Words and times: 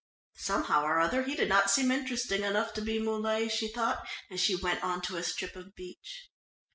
Somehow 0.39 0.81
or 0.83 0.99
other 0.99 1.21
he 1.25 1.35
did 1.35 1.47
not 1.47 1.69
seem 1.69 1.91
interesting 1.91 2.41
enough 2.43 2.73
to 2.73 2.81
be 2.81 2.97
Muley, 2.97 3.47
she 3.49 3.67
thought 3.71 4.03
as 4.31 4.39
she 4.41 4.55
went 4.55 4.83
on 4.83 4.99
to 5.03 5.17
a 5.17 5.21
strip 5.21 5.55
of 5.55 5.75
beach. 5.75 6.27